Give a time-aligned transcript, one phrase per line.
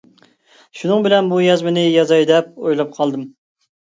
[0.79, 3.33] شۇنىڭ بىلەن بۇ يازمىنى يازاي دەپ ئويلاپ قالدىم.